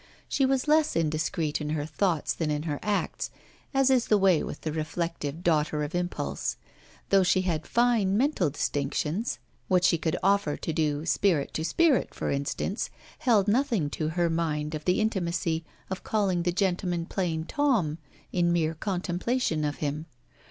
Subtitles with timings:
[0.27, 3.29] She was less indiscreet in her thoughts than in her acts,
[3.71, 6.57] as is the way with the reflective daughter of impulse;
[7.09, 9.37] though she had fine mental distinctions:
[9.67, 14.27] what she could offer to do 'spirit to spirit,' for instance, held nothing to her
[14.27, 17.99] mind of the intimacy of calling the gentleman plain Tom
[18.31, 20.07] in mere contemplation of him.